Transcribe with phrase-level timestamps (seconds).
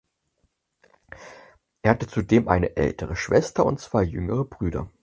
[1.83, 4.89] Er hatte zudem eine ältere Schwester und zwei jüngere Brüder.